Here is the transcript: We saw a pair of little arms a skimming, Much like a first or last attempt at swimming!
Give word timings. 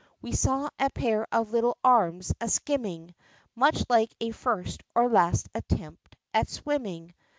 We 0.19 0.31
saw 0.31 0.67
a 0.79 0.89
pair 0.89 1.27
of 1.31 1.51
little 1.51 1.77
arms 1.83 2.33
a 2.41 2.49
skimming, 2.49 3.13
Much 3.53 3.83
like 3.87 4.11
a 4.19 4.31
first 4.31 4.81
or 4.95 5.07
last 5.07 5.47
attempt 5.53 6.15
at 6.33 6.49
swimming! 6.49 7.13